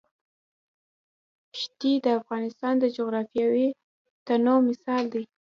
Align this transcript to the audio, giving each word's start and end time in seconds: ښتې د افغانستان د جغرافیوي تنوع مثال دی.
ښتې 1.59 1.91
د 2.05 2.07
افغانستان 2.19 2.73
د 2.79 2.85
جغرافیوي 2.97 3.67
تنوع 4.25 4.59
مثال 4.69 5.03
دی. 5.13 5.23